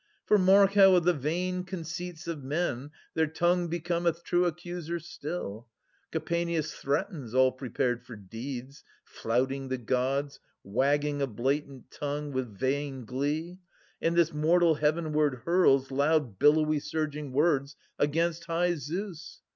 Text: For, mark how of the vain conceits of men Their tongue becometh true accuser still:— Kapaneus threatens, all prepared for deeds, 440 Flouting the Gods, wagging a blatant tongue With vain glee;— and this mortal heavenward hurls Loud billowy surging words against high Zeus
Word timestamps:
For, 0.25 0.39
mark 0.39 0.73
how 0.73 0.95
of 0.95 1.03
the 1.03 1.13
vain 1.13 1.63
conceits 1.63 2.27
of 2.27 2.43
men 2.43 2.89
Their 3.13 3.27
tongue 3.27 3.67
becometh 3.67 4.23
true 4.23 4.45
accuser 4.45 4.99
still:— 4.99 5.67
Kapaneus 6.11 6.71
threatens, 6.73 7.35
all 7.35 7.51
prepared 7.51 8.03
for 8.03 8.15
deeds, 8.15 8.83
440 9.03 9.05
Flouting 9.45 9.67
the 9.67 9.77
Gods, 9.77 10.39
wagging 10.63 11.21
a 11.21 11.27
blatant 11.27 11.91
tongue 11.91 12.31
With 12.31 12.49
vain 12.57 13.05
glee;— 13.05 13.59
and 14.01 14.15
this 14.15 14.33
mortal 14.33 14.73
heavenward 14.73 15.43
hurls 15.45 15.91
Loud 15.91 16.39
billowy 16.39 16.79
surging 16.79 17.31
words 17.31 17.75
against 17.99 18.45
high 18.45 18.73
Zeus 18.77 19.43